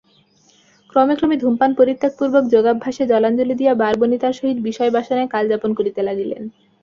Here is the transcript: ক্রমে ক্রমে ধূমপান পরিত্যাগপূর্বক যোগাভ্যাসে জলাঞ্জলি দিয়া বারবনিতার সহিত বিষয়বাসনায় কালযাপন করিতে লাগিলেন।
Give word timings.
ক্রমে 0.89 1.13
ক্রমে 1.15 1.35
ধূমপান 1.37 1.71
পরিত্যাগপূর্বক 1.79 2.43
যোগাভ্যাসে 2.53 3.03
জলাঞ্জলি 3.07 3.55
দিয়া 3.57 3.73
বারবনিতার 3.75 4.37
সহিত 4.39 4.57
বিষয়বাসনায় 4.67 5.31
কালযাপন 5.33 5.71
করিতে 5.79 6.01
লাগিলেন। 6.03 6.43